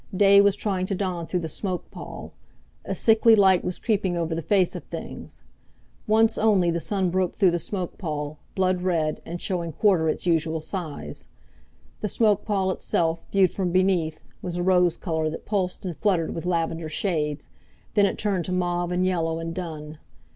Day 0.17 0.41
was 0.41 0.55
trying 0.55 0.87
to 0.87 0.95
dawn 0.95 1.27
through 1.27 1.41
the 1.41 1.47
smoke 1.47 1.91
pall. 1.91 2.33
A 2.85 2.95
sickly 2.95 3.35
light 3.35 3.63
was 3.63 3.77
creeping 3.77 4.17
over 4.17 4.33
the 4.33 4.41
face 4.41 4.75
of 4.75 4.83
things. 4.85 5.43
Once 6.07 6.39
only 6.39 6.71
the 6.71 6.79
sun 6.79 7.11
broke 7.11 7.35
through 7.35 7.51
the 7.51 7.59
smoke 7.59 7.99
pall, 7.99 8.39
blood 8.55 8.81
red, 8.81 9.21
and 9.27 9.39
showing 9.39 9.71
quarter 9.71 10.09
its 10.09 10.25
usual 10.25 10.59
size. 10.59 11.27
The 11.99 12.09
smoke 12.09 12.45
pall 12.45 12.71
itself, 12.71 13.21
viewed 13.31 13.51
from 13.51 13.71
beneath, 13.71 14.21
was 14.41 14.55
a 14.55 14.63
rose 14.63 14.97
color 14.97 15.29
that 15.29 15.45
pulsed 15.45 15.85
and 15.85 15.95
fluttered 15.95 16.33
with 16.33 16.47
lavender 16.47 16.89
shades 16.89 17.49
Then 17.93 18.07
it 18.07 18.17
turned 18.17 18.45
to 18.45 18.51
mauve 18.51 18.91
and 18.91 19.05
yellow 19.05 19.37
and 19.37 19.53
dun. 19.53 19.99